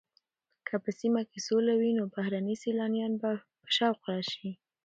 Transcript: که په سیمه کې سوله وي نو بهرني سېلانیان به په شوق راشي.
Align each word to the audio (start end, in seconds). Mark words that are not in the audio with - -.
که 0.67 0.75
په 0.83 0.89
سیمه 0.99 1.21
کې 1.29 1.39
سوله 1.47 1.73
وي 1.79 1.91
نو 1.99 2.03
بهرني 2.15 2.55
سېلانیان 2.63 3.13
به 3.21 3.31
په 3.61 3.69
شوق 3.77 3.99
راشي. 4.11 4.49